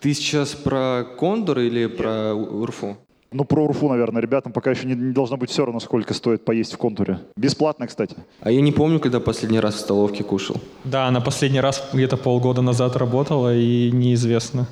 Ты 0.02 0.14
сейчас 0.14 0.54
про 0.56 1.06
кондор 1.18 1.60
или 1.60 1.86
про 1.88 2.34
У- 2.34 2.62
Урфу? 2.62 2.98
Ну, 3.32 3.46
про 3.46 3.64
Урфу, 3.64 3.88
наверное, 3.90 4.24
ребятам 4.24 4.52
пока 4.52 4.72
еще 4.72 4.88
не, 4.88 4.96
не 4.96 5.14
должно 5.14 5.38
быть 5.38 5.52
все 5.52 5.64
равно, 5.64 5.80
сколько 5.80 6.16
стоит 6.16 6.44
поесть 6.44 6.74
в 6.74 6.78
контуре. 6.78 7.20
Бесплатно, 7.36 7.86
кстати. 7.86 8.16
А 8.42 8.50
я 8.50 8.60
не 8.60 8.72
помню, 8.72 9.00
когда 9.00 9.20
последний 9.20 9.60
раз 9.60 9.76
в 9.76 9.80
столовке 9.80 10.24
кушал. 10.24 10.56
Да, 10.84 11.06
она 11.06 11.22
последний 11.22 11.60
раз 11.60 11.88
где-то 11.94 12.18
полгода 12.18 12.64
назад 12.64 12.96
работала, 12.96 13.56
и 13.56 13.92
неизвестно. 13.92 14.68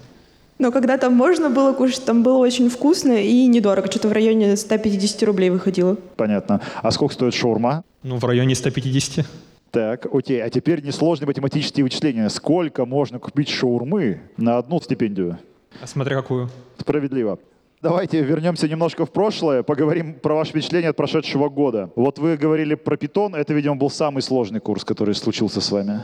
Но 0.58 0.72
когда 0.72 0.98
там 0.98 1.14
можно 1.14 1.52
было 1.52 1.74
кушать, 1.74 2.04
там 2.06 2.24
было 2.24 2.38
очень 2.40 2.70
вкусно 2.70 3.12
и 3.12 3.46
недорого. 3.46 3.92
Что-то 3.92 4.08
в 4.08 4.12
районе 4.12 4.56
150 4.56 5.22
рублей 5.22 5.52
выходило. 5.52 5.96
Понятно. 6.16 6.62
А 6.82 6.90
сколько 6.90 7.14
стоит 7.14 7.36
шаурма? 7.36 7.84
Ну, 8.02 8.18
в 8.18 8.26
районе 8.26 8.56
150. 8.56 9.24
Так, 9.70 10.08
окей. 10.12 10.42
А 10.42 10.50
теперь 10.50 10.84
несложные 10.84 11.28
математические 11.28 11.84
вычисления. 11.84 12.28
Сколько 12.30 12.86
можно 12.86 13.20
купить 13.20 13.50
шаурмы 13.50 14.22
на 14.38 14.58
одну 14.58 14.82
стипендию? 14.82 15.38
А 15.80 15.86
смотря 15.86 16.16
какую. 16.16 16.50
Справедливо. 16.80 17.38
Давайте 17.82 18.22
вернемся 18.24 18.68
немножко 18.68 19.06
в 19.06 19.12
прошлое, 19.12 19.62
поговорим 19.62 20.16
про 20.16 20.34
ваши 20.34 20.50
впечатления 20.50 20.90
от 20.90 20.96
прошедшего 20.96 21.48
года. 21.48 21.92
Вот 21.96 22.18
вы 22.18 22.36
говорили 22.36 22.74
про 22.74 22.98
питон, 22.98 23.36
это, 23.36 23.54
видимо, 23.54 23.76
был 23.76 23.92
самый 23.92 24.24
сложный 24.24 24.60
курс, 24.60 24.84
который 24.84 25.14
случился 25.14 25.62
с 25.62 25.72
вами. 25.72 26.02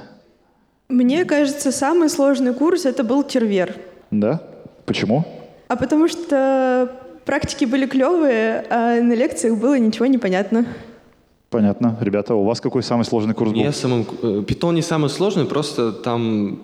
Мне 0.90 1.26
кажется, 1.26 1.72
самый 1.72 2.10
сложный 2.10 2.54
курс 2.54 2.86
это 2.86 3.04
был 3.04 3.24
тервер. 3.24 3.76
Да? 4.12 4.42
Почему? 4.86 5.26
А 5.68 5.76
потому 5.76 6.08
что 6.08 6.92
практики 7.26 7.66
были 7.66 7.88
клевые, 7.88 8.66
а 8.70 9.02
на 9.02 9.14
лекциях 9.14 9.58
было 9.58 9.80
ничего 9.80 10.06
не 10.06 10.20
понятно. 10.20 10.68
Понятно. 11.50 11.98
Ребята, 12.02 12.36
у 12.36 12.44
вас 12.44 12.62
какой 12.62 12.84
самый 12.84 13.06
сложный 13.06 13.34
курс 13.34 13.52
был? 13.52 13.60
Мне 13.60 13.72
самым... 13.72 14.06
э, 14.22 14.44
Питон 14.48 14.76
не 14.76 14.84
самый 14.84 15.10
сложный, 15.10 15.46
просто 15.46 15.92
там 15.92 16.60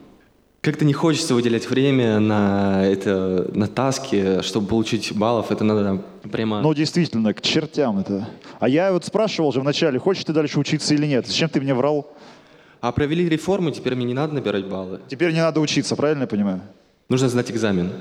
как-то 0.61 0.85
не 0.85 0.93
хочется 0.93 1.33
выделять 1.33 1.69
время 1.69 2.19
на 2.19 2.85
это, 2.85 3.49
на 3.53 3.67
таски, 3.67 4.41
чтобы 4.41 4.67
получить 4.67 5.11
баллов. 5.15 5.51
Это 5.51 5.63
надо 5.63 6.01
прямо... 6.31 6.61
Ну, 6.61 6.73
действительно, 6.73 7.33
к 7.33 7.41
чертям 7.41 7.99
это. 7.99 8.27
А 8.59 8.67
я 8.67 8.91
вот 8.91 9.05
спрашивал 9.05 9.51
же 9.53 9.61
вначале, 9.61 9.99
хочешь 9.99 10.25
ты 10.25 10.33
дальше 10.33 10.59
учиться 10.59 10.93
или 10.93 11.05
нет? 11.05 11.27
Зачем 11.27 11.49
ты 11.49 11.61
мне 11.61 11.73
врал? 11.73 12.11
А 12.81 12.91
провели 12.91 13.27
реформы, 13.27 13.71
теперь 13.71 13.95
мне 13.95 14.05
не 14.05 14.13
надо 14.13 14.33
набирать 14.33 14.65
баллы. 14.67 14.99
Теперь 15.07 15.31
не 15.31 15.39
надо 15.39 15.59
учиться, 15.59 15.95
правильно 15.95 16.21
я 16.23 16.27
понимаю? 16.27 16.61
Нужно 17.09 17.29
сдать 17.29 17.51
экзамен. 17.51 17.91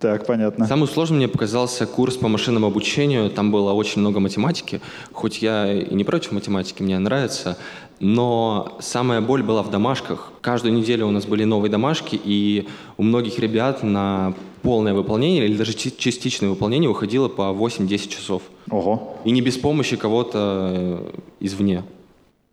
Так, 0.00 0.26
понятно. 0.26 0.66
Самым 0.66 0.88
сложным 0.88 1.18
мне 1.18 1.28
показался 1.28 1.86
курс 1.86 2.16
по 2.16 2.26
машинному 2.26 2.66
обучению. 2.66 3.28
Там 3.28 3.52
было 3.52 3.72
очень 3.72 4.00
много 4.00 4.18
математики. 4.18 4.80
Хоть 5.12 5.42
я 5.42 5.70
и 5.70 5.94
не 5.94 6.04
против 6.04 6.32
математики, 6.32 6.82
мне 6.82 6.98
нравится. 6.98 7.58
Но 8.00 8.78
самая 8.80 9.20
боль 9.20 9.42
была 9.42 9.62
в 9.62 9.70
домашках. 9.70 10.32
Каждую 10.40 10.72
неделю 10.72 11.06
у 11.06 11.10
нас 11.10 11.26
были 11.26 11.44
новые 11.44 11.70
домашки, 11.70 12.18
и 12.22 12.66
у 12.96 13.02
многих 13.02 13.38
ребят 13.38 13.82
на 13.82 14.32
полное 14.62 14.94
выполнение 14.94 15.44
или 15.44 15.56
даже 15.56 15.74
частичное 15.74 16.48
выполнение 16.48 16.88
уходило 16.88 17.28
по 17.28 17.42
8-10 17.52 18.08
часов. 18.08 18.42
Ого. 18.70 19.18
И 19.24 19.30
не 19.30 19.42
без 19.42 19.58
помощи 19.58 19.96
кого-то 19.96 20.70
э, 20.72 21.10
извне. 21.40 21.84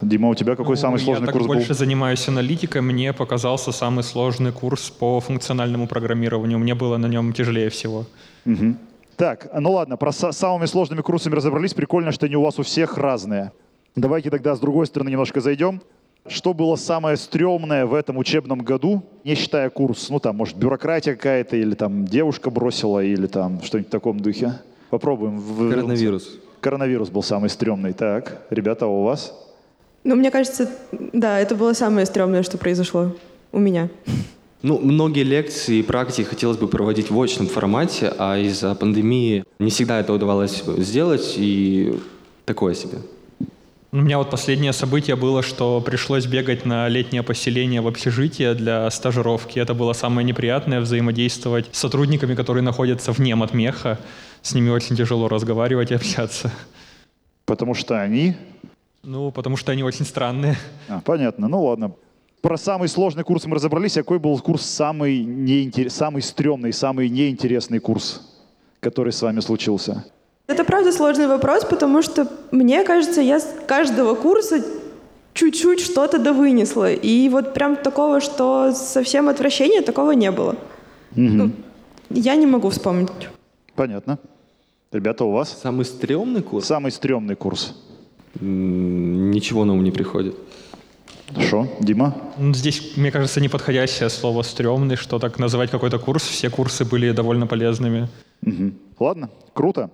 Дима, 0.01 0.30
у 0.30 0.36
тебя 0.36 0.56
какой 0.56 0.75
Ну, 0.75 0.82
самый 0.82 1.00
сложный 1.00 1.22
я 1.22 1.25
так 1.25 1.34
курс 1.34 1.48
больше 1.48 1.70
был? 1.70 1.75
занимаюсь 1.75 2.27
аналитикой, 2.27 2.82
мне 2.82 3.13
показался 3.13 3.72
самый 3.72 4.04
сложный 4.04 4.51
курс 4.51 4.92
по 4.92 5.20
функциональному 5.20 5.88
программированию. 5.88 6.60
Мне 6.60 6.75
было 6.75 6.98
на 6.98 7.08
нем 7.08 7.34
тяжелее 7.34 7.70
всего. 7.70 8.06
Мгм. 8.46 8.77
Так, 9.16 9.50
ну 9.60 9.72
ладно, 9.72 9.98
про 9.98 10.12
са- 10.12 10.32
самыми 10.32 10.68
сложными 10.68 11.01
курсами 11.01 11.34
разобрались. 11.34 11.74
Прикольно, 11.74 12.12
что 12.12 12.27
они 12.27 12.36
у 12.36 12.44
вас 12.44 12.60
у 12.60 12.63
всех 12.63 12.98
разные. 13.00 13.51
Давайте 13.96 14.30
тогда 14.30 14.56
с 14.56 14.60
другой 14.60 14.86
стороны 14.86 15.10
немножко 15.10 15.42
зайдем. 15.42 15.82
Что 16.27 16.54
было 16.54 16.75
самое 16.75 17.18
стрёмное 17.18 17.88
в 17.88 17.96
этом 17.96 18.18
учебном 18.18 18.60
году, 18.60 19.01
не 19.24 19.34
считая 19.34 19.72
курс? 19.72 20.10
Ну 20.12 20.20
там, 20.20 20.36
может, 20.36 20.58
бюрократия 20.58 21.16
какая-то, 21.16 21.56
или 21.58 21.74
там 21.74 22.06
девушка 22.06 22.51
бросила, 22.51 23.04
или 23.04 23.25
там 23.25 23.63
что-нибудь 23.63 23.88
в 23.88 23.92
таком 23.92 24.20
духе. 24.20 24.54
Попробуем. 24.92 25.42
Коронавирус. 25.72 26.38
Коронавирус 26.62 27.10
был 27.10 27.24
самый 27.24 27.50
стрёмный. 27.50 27.94
Так, 27.94 28.44
ребята, 28.51 28.86
а 28.86 28.89
у 28.89 29.01
вас? 29.04 29.34
Ну, 30.08 30.16
мне 30.16 30.32
кажется, 30.32 30.70
да, 31.12 31.38
это 31.38 31.54
было 31.54 31.74
самое 31.74 32.06
стрёмное, 32.06 32.42
что 32.42 32.58
произошло 32.58 33.14
у 33.52 33.60
меня. 33.60 33.90
Ну, 34.62 34.80
многие 34.80 35.24
лекции 35.24 35.80
и 35.80 35.84
практики 35.84 36.26
хотелось 36.26 36.58
бы 36.58 36.70
проводить 36.70 37.12
в 37.12 37.22
очном 37.22 37.48
формате, 37.48 38.14
а 38.18 38.38
из-за 38.38 38.74
пандемии 38.74 39.44
не 39.60 39.70
всегда 39.70 40.00
это 40.00 40.14
удавалось 40.14 40.64
сделать, 40.78 41.34
и 41.36 42.00
такое 42.46 42.74
себе. 42.74 43.00
У 43.92 43.98
меня 43.98 44.18
вот 44.18 44.30
последнее 44.30 44.72
событие 44.72 45.18
было, 45.18 45.44
что 45.44 45.82
пришлось 45.82 46.26
бегать 46.26 46.66
на 46.66 46.88
летнее 46.88 47.22
поселение 47.22 47.82
в 47.82 47.88
общежитие 47.88 48.54
для 48.54 48.90
стажировки. 48.90 49.60
Это 49.60 49.74
было 49.74 49.92
самое 49.92 50.26
неприятное, 50.26 50.80
взаимодействовать 50.80 51.66
с 51.74 51.80
сотрудниками, 51.80 52.34
которые 52.34 52.64
находятся 52.64 53.12
вне 53.12 53.36
матмеха. 53.36 54.00
С 54.42 54.54
ними 54.54 54.70
очень 54.70 54.96
тяжело 54.96 55.28
разговаривать 55.28 55.92
и 55.92 55.96
общаться. 55.96 56.50
Потому 57.46 57.74
что 57.74 58.02
они... 58.02 58.38
Ну, 59.08 59.32
потому 59.32 59.56
что 59.56 59.72
они 59.72 59.84
очень 59.84 60.04
странные. 60.04 60.58
А, 60.90 61.00
понятно, 61.00 61.48
ну 61.48 61.64
ладно. 61.64 61.94
Про 62.42 62.58
самый 62.58 62.90
сложный 62.90 63.24
курс 63.24 63.46
мы 63.46 63.56
разобрались. 63.56 63.96
А 63.96 64.02
Какой 64.02 64.20
был 64.20 64.38
курс 64.40 64.66
самый, 64.66 65.24
неинтер... 65.24 65.90
самый 65.90 66.22
стрёмный, 66.22 66.74
самый 66.74 67.08
неинтересный 67.08 67.80
курс, 67.80 68.22
который 68.82 69.14
с 69.14 69.22
вами 69.22 69.40
случился? 69.40 70.04
Это 70.48 70.66
правда 70.66 70.92
сложный 70.92 71.28
вопрос, 71.28 71.64
потому 71.64 72.02
что 72.02 72.28
мне 72.52 72.84
кажется, 72.84 73.22
я 73.22 73.40
с 73.40 73.48
каждого 73.66 74.14
курса 74.14 74.62
чуть-чуть 75.34 75.80
что-то 75.80 76.20
довынесла. 76.20 76.92
И 76.92 77.30
вот 77.30 77.54
прям 77.54 77.78
такого, 77.78 78.20
что 78.20 78.74
совсем 78.74 79.30
отвращения, 79.30 79.82
такого 79.82 80.12
не 80.12 80.32
было. 80.32 80.58
Ну, 81.16 81.52
я 82.10 82.36
не 82.36 82.46
могу 82.46 82.70
вспомнить. 82.72 83.10
Понятно. 83.74 84.20
Ребята, 84.92 85.24
у 85.24 85.32
вас? 85.32 85.58
Самый 85.62 85.86
стрёмный 85.86 86.42
курс? 86.42 86.66
Самый 86.66 86.92
стрёмный 86.92 87.36
курс. 87.36 87.74
Ничего 88.41 89.65
на 89.65 89.74
ум 89.74 89.84
не 89.84 89.91
приходит. 89.91 90.36
Хорошо. 91.34 91.67
Дима? 91.82 92.15
Ну, 92.38 92.53
Здесь, 92.53 92.96
мне 92.96 93.12
кажется, 93.12 93.41
неподходящее 93.41 94.10
слово 94.10 94.44
«стрёмный», 94.44 94.96
что 94.96 95.20
так 95.20 95.39
называть 95.39 95.70
какой-то 95.72 96.00
курс. 96.00 96.24
Все 96.24 96.50
курсы 96.50 96.86
были 96.86 97.12
довольно 97.12 97.48
полезными. 97.48 98.08
Мгм. 98.41 98.75
Ладно, 99.00 99.29
круто. 99.53 99.89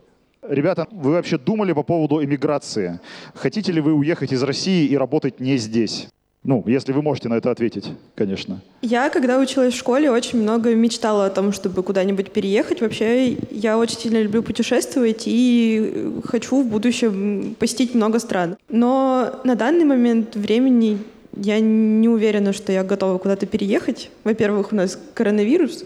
Ребята, 0.47 0.87
вы 0.91 1.11
вообще 1.11 1.37
думали 1.37 1.73
по 1.73 1.83
поводу 1.83 2.23
эмиграции? 2.23 2.99
Хотите 3.33 3.71
ли 3.71 3.81
вы 3.81 3.93
уехать 3.93 4.33
из 4.33 4.43
России 4.43 4.85
и 4.87 4.97
работать 4.97 5.39
не 5.39 5.57
здесь? 5.57 6.07
Ну, 6.43 6.61
если 6.67 6.91
вы 6.91 7.01
можете 7.01 7.29
на 7.29 7.35
это 7.35 7.51
ответить, 7.51 7.89
конечно. 8.15 8.59
Я, 8.81 9.09
когда 9.09 9.39
училась 9.39 9.73
в 9.73 9.77
школе, 9.77 10.11
очень 10.11 10.41
много 10.41 10.75
мечтала 10.75 11.25
о 11.25 11.29
том, 11.29 11.53
чтобы 11.53 11.83
куда-нибудь 11.83 12.31
переехать. 12.31 12.81
Вообще, 12.81 13.37
я 13.49 13.77
очень 13.77 13.97
сильно 13.97 14.21
люблю 14.21 14.43
путешествовать 14.43 15.23
и 15.25 16.11
хочу 16.25 16.61
в 16.61 16.67
будущем 16.67 17.55
посетить 17.57 17.95
много 17.95 18.19
стран. 18.19 18.57
Но 18.67 19.39
на 19.45 19.55
данный 19.55 19.85
момент 19.85 20.35
времени 20.35 20.97
я 21.37 21.61
не 21.61 22.09
уверена, 22.09 22.51
что 22.51 22.73
я 22.73 22.83
готова 22.83 23.17
куда-то 23.19 23.45
переехать. 23.45 24.11
Во-первых, 24.25 24.73
у 24.73 24.75
нас 24.75 24.99
коронавирус, 25.13 25.85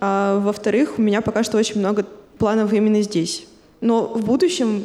а 0.00 0.38
во-вторых, 0.40 0.98
у 0.98 1.02
меня 1.02 1.22
пока 1.22 1.42
что 1.42 1.56
очень 1.56 1.80
много 1.80 2.04
планов 2.36 2.72
именно 2.74 3.00
здесь. 3.00 3.46
Но 3.80 4.06
в 4.06 4.24
будущем, 4.24 4.82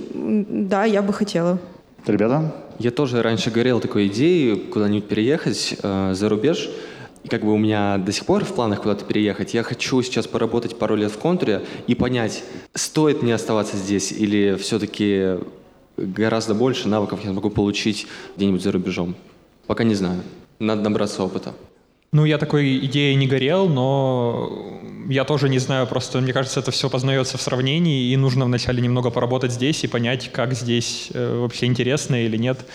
да, 0.69 0.85
я 0.85 1.01
бы 1.01 1.11
хотела. 1.11 1.59
Ребята? 2.05 2.53
Я 2.81 2.89
тоже 2.89 3.21
раньше 3.21 3.51
горел 3.51 3.79
такой 3.79 4.07
идеей 4.07 4.55
куда-нибудь 4.55 5.07
переехать 5.07 5.75
э, 5.83 6.13
за 6.15 6.29
рубеж. 6.29 6.67
И 7.23 7.27
как 7.27 7.43
бы 7.43 7.53
у 7.53 7.57
меня 7.57 7.99
до 7.99 8.11
сих 8.11 8.25
пор 8.25 8.43
в 8.43 8.55
планах 8.55 8.81
куда-то 8.81 9.05
переехать. 9.05 9.53
Я 9.53 9.61
хочу 9.61 10.01
сейчас 10.01 10.25
поработать 10.25 10.79
пару 10.79 10.95
лет 10.95 11.11
в 11.11 11.19
контуре 11.19 11.61
и 11.85 11.93
понять, 11.93 12.43
стоит 12.73 13.21
мне 13.21 13.35
оставаться 13.35 13.77
здесь 13.77 14.11
или 14.11 14.55
все-таки 14.59 15.37
гораздо 15.95 16.55
больше 16.55 16.87
навыков 16.87 17.19
я 17.23 17.31
могу 17.31 17.51
получить 17.51 18.07
где-нибудь 18.35 18.63
за 18.63 18.71
рубежом. 18.71 19.13
Пока 19.67 19.83
не 19.83 19.93
знаю. 19.93 20.23
Надо 20.57 20.81
набраться 20.81 21.23
опыта. 21.23 21.53
Ну, 22.13 22.25
я 22.25 22.37
такой 22.37 22.77
идеей 22.85 23.15
не 23.15 23.25
горел, 23.25 23.69
но 23.69 24.81
я 25.07 25.23
тоже 25.23 25.47
не 25.47 25.59
знаю, 25.59 25.87
просто 25.87 26.19
мне 26.19 26.33
кажется, 26.33 26.59
это 26.59 26.69
все 26.71 26.89
познается 26.89 27.37
в 27.37 27.41
сравнении, 27.41 28.11
и 28.11 28.17
нужно 28.17 28.43
вначале 28.43 28.81
немного 28.81 29.11
поработать 29.11 29.53
здесь 29.53 29.85
и 29.85 29.87
понять, 29.87 30.29
как 30.29 30.53
здесь 30.53 31.09
э, 31.13 31.39
вообще 31.39 31.67
интересно 31.67 32.25
или 32.25 32.35
нет, 32.35 32.65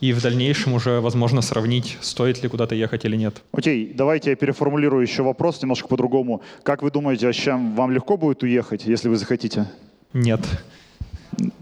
и 0.00 0.12
в 0.12 0.22
дальнейшем 0.22 0.74
уже, 0.74 1.00
возможно, 1.00 1.42
сравнить, 1.42 1.98
стоит 2.02 2.40
ли 2.44 2.48
куда-то 2.48 2.76
ехать 2.76 3.04
или 3.04 3.16
нет. 3.16 3.42
Окей, 3.50 3.92
давайте 3.92 4.30
я 4.30 4.36
переформулирую 4.36 5.02
еще 5.02 5.24
вопрос 5.24 5.60
немножко 5.60 5.88
по-другому. 5.88 6.42
Как 6.62 6.82
вы 6.82 6.92
думаете, 6.92 7.28
а 7.28 7.32
с 7.32 7.36
чем 7.36 7.74
вам 7.74 7.90
легко 7.90 8.16
будет 8.16 8.44
уехать, 8.44 8.86
если 8.86 9.08
вы 9.08 9.16
захотите? 9.16 9.68
Нет. 10.12 10.40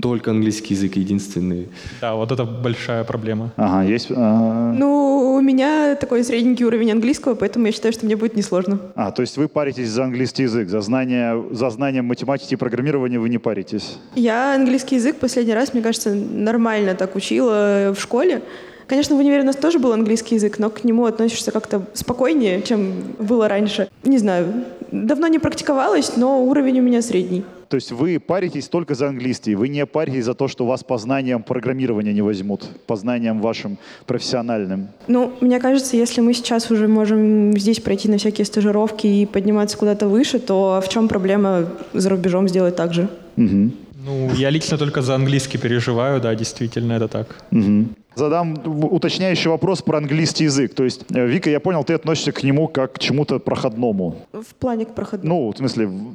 Только 0.00 0.31
английский 0.31 0.75
язык 0.75 0.97
единственный. 0.97 1.69
Да, 2.00 2.14
вот 2.14 2.33
это 2.33 2.45
большая 2.45 3.05
проблема. 3.05 3.50
Ага, 3.57 3.88
есть... 3.88 4.09
а, 4.11 4.73
Ну, 4.73 5.35
у 5.37 5.41
меня 5.41 5.95
такой 5.97 6.25
средненький 6.25 6.64
уровень 6.64 6.93
английского, 6.93 7.35
поэтому 7.35 7.67
я 7.67 7.73
считаю, 7.73 7.93
что 7.93 8.07
мне 8.07 8.17
будет 8.17 8.37
несложно. 8.37 8.79
А, 8.95 9.11
то 9.11 9.23
есть 9.23 9.37
вы 9.37 9.49
паритесь 9.49 9.88
за 9.88 10.05
английский 10.05 10.43
язык, 10.45 10.69
за 10.69 10.81
знание, 10.81 11.43
за 11.50 11.71
знанием 11.71 12.07
математики 12.07 12.55
и 12.55 12.57
программирования 12.57 13.19
вы 13.19 13.29
не 13.29 13.38
паритесь? 13.38 13.99
Я 14.14 14.55
английский 14.55 14.97
язык 14.97 15.17
последний 15.17 15.55
раз, 15.55 15.73
мне 15.75 15.83
кажется, 15.83 16.14
нормально 16.14 16.95
так 16.95 17.17
учила 17.17 17.93
в 17.97 18.00
школе. 18.00 18.43
Конечно, 18.87 19.17
в 19.17 19.21
универе 19.21 19.43
у 19.43 19.47
нас 19.47 19.57
тоже 19.57 19.79
был 19.79 19.93
английский 19.93 20.35
язык, 20.35 20.59
но 20.59 20.69
к 20.69 20.85
нему 20.85 21.07
относишься 21.07 21.50
как-то 21.50 21.83
спокойнее, 21.95 22.61
чем 22.62 22.93
было 23.19 23.49
раньше. 23.49 23.88
Не 24.05 24.19
знаю, 24.19 24.52
давно 24.91 25.29
не 25.29 25.38
практиковалась, 25.38 26.17
но 26.17 26.45
уровень 26.45 26.81
у 26.81 26.83
меня 26.83 27.00
средний. 27.00 27.45
То 27.73 27.76
есть 27.76 27.91
вы 27.91 28.21
паритесь 28.21 28.69
только 28.69 28.95
за 28.95 29.09
английский, 29.09 29.55
вы 29.55 29.69
не 29.69 29.87
паритесь 29.87 30.26
за 30.26 30.35
то, 30.35 30.47
что 30.47 30.67
вас 30.67 30.85
по 30.85 30.99
знаниям 30.99 31.43
программирования 31.43 32.12
не 32.12 32.21
возьмут, 32.21 32.67
по 32.87 32.97
знаниям 32.97 33.41
вашим 33.41 33.79
профессиональным. 34.07 34.88
Ну, 35.09 35.33
мне 35.41 35.59
кажется, 35.59 35.97
если 35.97 36.21
мы 36.21 36.35
сейчас 36.35 36.71
уже 36.71 36.87
можем 36.87 37.57
здесь 37.59 37.81
пройти 37.81 38.11
на 38.11 38.19
всякие 38.19 38.45
стажировки 38.45 39.07
и 39.07 39.25
подниматься 39.25 39.79
куда-то 39.79 40.07
выше, 40.07 40.38
то 40.38 40.83
в 40.85 40.88
чем 40.91 41.09
проблема 41.09 41.64
за 41.95 42.11
рубежом 42.11 42.47
сделать 42.47 42.76
так 42.76 42.93
же? 42.93 43.09
Мгм. 43.37 43.73
Ну, 44.05 44.31
я 44.37 44.50
лично 44.50 44.76
только 44.76 45.00
за 45.00 45.14
английский 45.14 45.57
переживаю, 45.57 46.21
да, 46.21 46.35
действительно, 46.35 46.93
это 46.93 47.09
так. 47.09 47.26
Мгм. 47.52 47.87
Задам 48.17 48.59
уточняющий 48.91 49.49
вопрос 49.49 49.81
про 49.81 49.97
английский 49.97 50.45
язык. 50.45 50.75
То 50.75 50.85
есть, 50.85 51.07
э, 51.14 51.26
Вика, 51.26 51.49
я 51.49 51.59
понял, 51.61 51.85
ты 51.85 51.95
относишься 51.95 52.33
к 52.33 52.43
нему 52.45 52.69
как 52.69 52.93
к 52.93 52.99
чему-то 52.99 53.38
проходному. 53.38 54.14
В 54.33 54.55
плане 54.59 54.85
к 54.85 54.95
проходному. 54.95 55.45
Ну, 55.47 55.52
в 55.52 55.57
смысле, 55.57 55.87
в- 55.87 56.12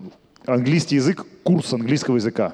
английский 0.47 0.95
язык 0.95 1.25
курс 1.43 1.73
английского 1.73 2.15
языка? 2.15 2.53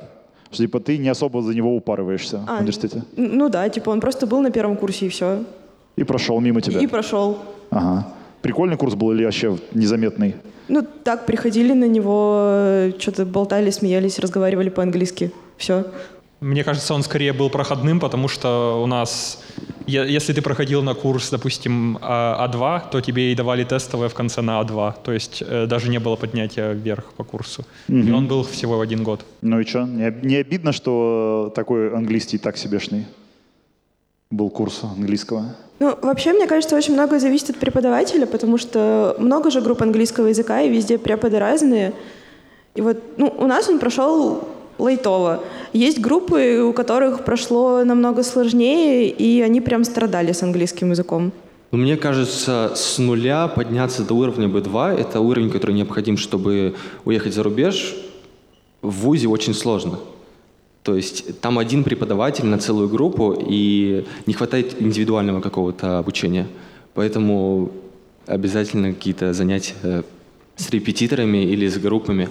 Что 0.52 0.64
типа 0.64 0.80
ты 0.80 0.98
не 0.98 1.10
особо 1.10 1.42
за 1.42 1.54
него 1.56 1.76
упарываешься 1.76 2.38
в 2.38 2.50
А, 2.50 2.58
университете. 2.60 3.04
н- 3.18 3.38
Ну 3.38 3.50
да, 3.50 3.68
типа 3.70 3.90
он 3.90 4.00
просто 4.00 4.28
был 4.28 4.42
на 4.42 4.52
первом 4.52 4.76
курсе 4.78 5.06
и 5.06 5.10
все. 5.10 5.44
И 5.96 6.04
прошел 6.04 6.40
мимо 6.42 6.62
тебя. 6.62 6.80
И 6.80 6.88
прошел. 6.88 7.38
Ага. 7.72 8.08
Прикольный 8.42 8.78
курс 8.78 8.94
был 8.96 9.12
или 9.14 9.24
вообще 9.26 9.58
незаметный? 9.74 10.36
Ну 10.68 10.86
так, 11.04 11.26
приходили 11.26 11.74
на 11.74 11.86
него, 11.88 12.92
что-то 13.00 13.26
болтали, 13.26 13.70
смеялись, 13.72 14.20
разговаривали 14.20 14.70
по-английски. 14.70 15.32
Все. 15.58 15.86
Мне 16.40 16.64
кажется, 16.64 16.94
он 16.94 17.04
скорее 17.04 17.32
был 17.34 17.50
проходным, 17.50 18.00
потому 18.00 18.28
что 18.28 18.82
у 18.84 18.86
нас, 18.86 19.42
если 19.88 20.34
ты 20.34 20.42
проходил 20.42 20.84
на 20.84 20.94
курс, 20.94 21.30
допустим, 21.30 21.98
А- 22.02 22.48
А2, 22.48 22.90
то 22.92 23.02
тебе 23.02 23.32
и 23.32 23.36
давали 23.36 23.63
тестовое 23.63 24.08
в 24.10 24.13
конце 24.13 24.42
на 24.42 24.62
А2. 24.62 24.94
То 25.04 25.12
есть 25.12 25.44
э, 25.46 25.66
даже 25.66 25.90
не 25.90 26.00
было 26.00 26.16
поднятия 26.16 26.74
вверх 26.74 27.13
по 27.18 27.24
курсу. 27.24 27.63
И 27.88 28.12
он 28.12 28.28
был 28.28 28.44
всего 28.44 28.80
один 28.82 29.04
год. 29.04 29.25
Ну 29.42 29.60
и 29.60 29.66
что? 29.66 29.84
Не 29.84 30.36
обидно, 30.36 30.72
что 30.72 31.52
такой 31.56 31.94
английский 31.94 32.38
так 32.38 32.58
себешный 32.58 33.06
был 34.32 34.50
курс 34.50 34.82
английского? 34.84 35.56
Ну, 35.80 35.98
вообще, 36.02 36.34
мне 36.34 36.48
кажется, 36.48 36.75
очень 36.75 36.94
многое 36.94 37.20
зависит 37.20 37.50
от 37.50 37.58
преподавателя, 37.58 38.25
потому 38.25 38.58
что 38.58 39.16
много 39.20 39.52
же 39.52 39.62
групп 39.62 39.82
английского 39.82 40.28
языка, 40.28 40.62
и 40.62 40.70
везде 40.70 40.98
преподы 40.98 41.40
разные. 41.40 41.94
И 42.75 42.82
вот, 42.82 42.98
ну, 43.18 43.34
у 43.38 43.48
нас 43.48 43.70
он 43.70 43.80
прошел 43.80 44.48
лайтово. 44.77 45.44
Есть 45.74 46.00
группы, 46.00 46.62
у 46.62 46.74
которых 46.74 47.25
прошло 47.25 47.84
намного 47.84 48.24
сложнее, 48.24 49.10
и 49.10 49.42
они 49.42 49.62
прям 49.62 49.84
страдали 49.84 50.32
с 50.32 50.44
английским 50.44 50.92
языком. 50.92 51.32
Ну, 51.72 51.80
Мне 51.80 51.98
кажется, 51.98 52.72
с 52.75 53.00
нуля 53.00 53.48
подняться 53.48 54.03
до 54.03 54.13
уровня 54.13 54.48
B2– 54.48 55.00
это 55.00 55.20
уровень, 55.20 55.50
который 55.50 55.75
необходим, 55.75 56.18
чтобы 56.18 56.75
уехать 57.03 57.34
за 57.34 57.42
рубеж. 57.42 57.96
В 58.82 58.92
ВУЗе 58.92 59.27
очень 59.27 59.53
сложно. 59.53 60.00
То 60.84 60.96
есть 60.96 61.39
там 61.39 61.58
один 61.58 61.84
преподаватель 61.84 62.46
на 62.46 62.60
целую 62.60 62.89
группу, 62.89 63.36
и 63.39 64.06
не 64.27 64.34
хватает 64.34 64.82
индивидуального 64.82 65.42
какого-то 65.42 65.98
обучения. 65.98 66.48
Поэтому 66.94 67.72
обязательно 68.27 68.94
какие-то 68.94 69.34
занятия 69.34 70.03
с 70.56 70.70
репетиторами 70.70 71.44
или 71.44 71.68
с 71.68 71.77
группами. 71.77 72.30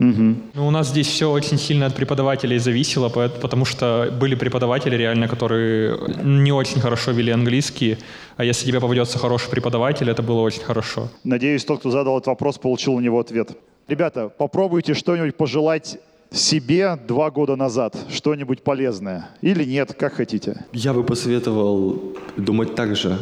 Ну, 0.00 0.66
у 0.66 0.70
нас 0.70 0.88
здесь 0.88 1.06
все 1.06 1.30
очень 1.30 1.58
сильно 1.58 1.86
от 1.86 1.94
преподавателей 1.94 2.58
зависело, 2.58 3.10
потому 3.10 3.66
что 3.66 4.10
были 4.18 4.34
преподаватели 4.34 4.96
реально, 4.96 5.28
которые 5.28 5.98
не 6.24 6.52
очень 6.52 6.80
хорошо 6.80 7.10
вели 7.10 7.30
английский, 7.30 7.98
а 8.36 8.44
если 8.44 8.66
тебе 8.66 8.80
попадется 8.80 9.18
хороший 9.18 9.50
преподаватель, 9.50 10.08
это 10.08 10.22
было 10.22 10.40
очень 10.40 10.62
хорошо. 10.62 11.08
Надеюсь, 11.22 11.64
тот, 11.66 11.80
кто 11.80 11.90
задал 11.90 12.16
этот 12.16 12.28
вопрос, 12.28 12.56
получил 12.58 12.96
на 12.96 13.00
него 13.00 13.20
ответ. 13.20 13.50
Ребята, 13.88 14.28
попробуйте 14.28 14.94
что-нибудь 14.94 15.36
пожелать 15.36 15.98
себе 16.30 16.96
два 17.08 17.30
года 17.30 17.56
назад. 17.56 17.96
Что-нибудь 18.08 18.62
полезное. 18.62 19.28
Или 19.42 19.64
нет, 19.64 19.92
как 19.94 20.14
хотите. 20.14 20.64
Я 20.72 20.94
бы 20.94 21.04
посоветовал 21.04 22.16
думать 22.36 22.74
так 22.74 22.96
же 22.96 23.18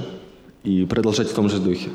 и 0.63 0.85
продолжать 0.85 1.29
в 1.29 1.35
том 1.35 1.49
же 1.49 1.59
духе. 1.59 1.89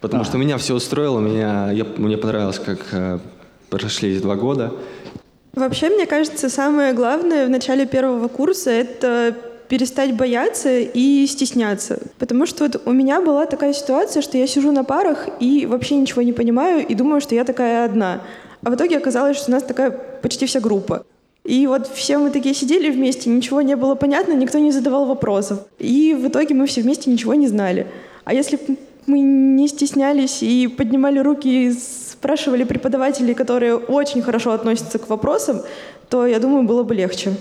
Потому 0.00 0.24
что 0.24 0.38
меня 0.38 0.56
все 0.58 0.74
устроило, 0.74 1.20
меня, 1.20 1.70
я, 1.70 1.84
мне 1.84 2.16
понравилось, 2.16 2.58
как 2.58 2.80
э, 2.92 3.18
прошли 3.70 4.18
два 4.18 4.36
года. 4.36 4.72
Вообще, 5.54 5.88
мне 5.88 6.06
кажется, 6.06 6.48
самое 6.48 6.92
главное 6.92 7.46
в 7.46 7.50
начале 7.50 7.86
первого 7.86 8.28
курса— 8.28 8.70
это 8.70 9.34
перестать 9.68 10.14
бояться 10.14 10.78
и 10.78 11.26
стесняться. 11.26 12.00
Потому 12.18 12.46
что 12.46 12.64
вот 12.64 12.82
у 12.86 12.92
меня 12.92 13.20
была 13.20 13.46
такая 13.46 13.72
ситуация, 13.72 14.20
что 14.20 14.36
я 14.36 14.46
сижу 14.46 14.72
на 14.72 14.84
парах 14.84 15.28
и 15.38 15.66
вообще 15.66 15.96
ничего 15.96 16.22
не 16.22 16.32
понимаю, 16.32 16.86
и 16.86 16.94
думаю, 16.94 17.20
что 17.20 17.34
я 17.34 17.44
такая 17.44 17.84
одна. 17.84 18.20
А 18.62 18.70
в 18.70 18.74
итоге 18.74 18.98
оказалось, 18.98 19.36
что 19.36 19.50
у 19.50 19.54
нас 19.54 19.62
такая 19.62 19.90
почти 19.90 20.46
вся 20.46 20.60
группа. 20.60 21.04
И 21.44 21.66
вот 21.66 21.88
все 21.88 22.18
мы 22.18 22.30
такие 22.30 22.54
сидели 22.54 22.90
вместе, 22.90 23.30
ничего 23.30 23.62
не 23.62 23.76
было 23.76 23.94
понятно, 23.94 24.34
никто 24.34 24.58
не 24.58 24.72
задавал 24.72 25.06
вопросов. 25.06 25.60
И 25.78 26.14
в 26.14 26.28
итоге 26.28 26.54
мы 26.54 26.66
все 26.66 26.82
вместе 26.82 27.10
ничего 27.10 27.34
не 27.34 27.46
знали. 27.46 27.86
А 28.24 28.34
если 28.34 28.58
мы 29.06 29.20
не 29.20 29.68
стеснялись 29.68 30.42
и 30.42 30.68
поднимали 30.68 31.18
руки 31.18 31.66
и 31.66 31.72
спрашивали 31.72 32.64
преподавателей, 32.64 33.34
которые 33.34 33.76
очень 33.76 34.22
хорошо 34.22 34.52
относятся 34.52 34.98
к 34.98 35.08
вопросам, 35.08 35.62
то, 36.08 36.26
я 36.26 36.38
думаю, 36.38 36.64
было 36.64 36.82
бы 36.82 36.94
легче. 36.94 37.32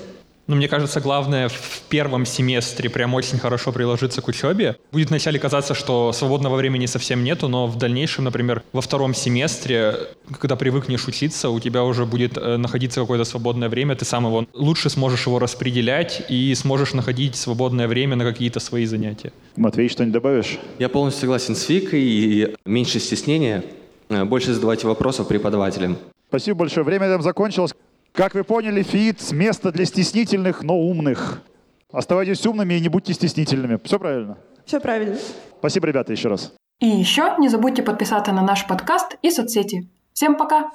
Но 0.49 0.55
мне 0.55 0.67
кажется, 0.67 0.99
главное 0.99 1.47
в 1.47 1.81
первом 1.89 2.25
семестре 2.25 2.89
прям 2.89 3.13
очень 3.13 3.37
хорошо 3.37 3.71
приложиться 3.71 4.23
к 4.23 4.27
учебе. 4.27 4.77
Будет 4.91 5.09
вначале 5.09 5.37
казаться, 5.37 5.75
что 5.75 6.11
свободного 6.11 6.55
времени 6.55 6.87
совсем 6.87 7.23
нету, 7.23 7.47
но 7.47 7.67
в 7.67 7.77
дальнейшем, 7.77 8.23
например, 8.23 8.63
во 8.73 8.81
втором 8.81 9.13
семестре, 9.13 9.93
когда 10.39 10.55
привыкнешь 10.55 11.07
учиться, 11.07 11.51
у 11.51 11.59
тебя 11.59 11.83
уже 11.83 12.07
будет 12.07 12.35
э, 12.35 12.57
находиться 12.57 12.99
какое-то 12.99 13.25
свободное 13.25 13.69
время, 13.69 13.95
ты 13.95 14.05
сам 14.05 14.25
его 14.25 14.47
лучше 14.53 14.89
сможешь 14.89 15.27
его 15.27 15.37
распределять 15.37 16.23
и 16.29 16.55
сможешь 16.55 16.93
находить 16.93 17.35
свободное 17.35 17.87
время 17.87 18.15
на 18.15 18.23
какие-то 18.23 18.59
свои 18.59 18.87
занятия. 18.87 19.31
Матвей, 19.55 19.87
что-нибудь 19.87 20.13
добавишь? 20.13 20.57
Я 20.79 20.89
полностью 20.89 21.21
согласен 21.21 21.55
с 21.55 21.69
Викой, 21.69 22.01
и 22.01 22.55
меньше 22.65 22.99
стеснения, 22.99 23.63
э, 24.09 24.23
больше 24.23 24.51
задавайте 24.53 24.87
вопросов 24.87 25.27
преподавателям. 25.27 25.99
Спасибо 26.29 26.57
большое. 26.57 26.83
Время 26.83 27.07
там 27.07 27.21
закончилось. 27.21 27.75
Как 28.19 28.33
вы 28.33 28.43
поняли, 28.43 28.83
ФИИТ— 28.83 29.31
место 29.31 29.71
для 29.71 29.85
стеснительных, 29.85 30.61
но 30.61 30.77
умных. 30.77 31.41
Оставайтесь 31.89 32.45
умными 32.45 32.73
и 32.73 32.81
не 32.81 32.89
будьте 32.89 33.13
стеснительными. 33.13 33.79
Все 33.85 33.97
правильно? 33.97 34.37
Все 34.65 34.81
правильно. 34.81 35.17
Спасибо, 35.59 35.87
ребята, 35.87 36.11
еще 36.11 36.27
раз. 36.27 36.51
И 36.81 36.85
еще 36.85 37.35
не 37.39 37.47
забудьте 37.47 37.81
подписаться 37.81 38.33
на 38.33 38.41
наш 38.41 38.67
подкаст 38.67 39.15
и 39.21 39.31
соцсети. 39.31 39.87
Всем 40.11 40.35
пока! 40.35 40.69